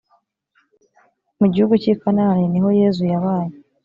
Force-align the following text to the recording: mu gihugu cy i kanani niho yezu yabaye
mu 1.39 1.45
gihugu 1.53 1.73
cy 1.81 1.89
i 1.93 1.95
kanani 2.01 2.45
niho 2.51 2.69
yezu 2.79 3.03
yabaye 3.13 3.53